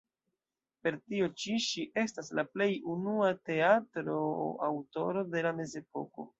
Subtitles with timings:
[0.87, 6.29] Per tio ĉi ŝi estas la plej unua teatro-aŭtoro de la Mezepoko.